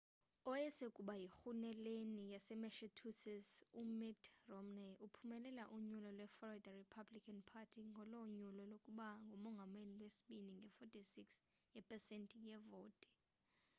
owayesakuba 0.47 1.13
yirhuluneli 1.21 1.95
yasemassachusetts 2.33 3.53
umitt 3.81 4.23
romney 4.51 4.93
uphumelele 5.05 5.63
unyulo 5.75 6.09
lwe-florida 6.17 6.69
republican 6.81 7.39
party 7.51 7.79
ngolo 7.89 8.17
nyulo 8.37 8.61
lokuba 8.71 9.07
ngumongameli 9.27 9.85
ngolwesibini 9.91 10.51
nge-46 10.57 11.29
yepesenti 11.75 12.37
yevoti 12.47 13.09